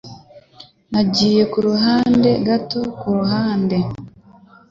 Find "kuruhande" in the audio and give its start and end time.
2.99-3.77